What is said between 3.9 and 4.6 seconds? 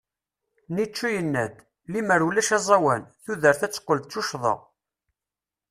d tuccḍa.